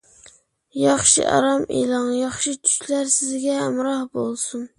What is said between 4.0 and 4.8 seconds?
بولسۇن!